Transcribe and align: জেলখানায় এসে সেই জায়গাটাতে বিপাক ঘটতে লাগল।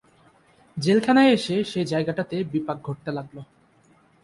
জেলখানায় 0.77 1.31
এসে 1.31 1.55
সেই 1.63 1.85
জায়গাটাতে 1.85 2.35
বিপাক 2.43 2.77
ঘটতে 2.83 3.09
লাগল। 3.11 3.37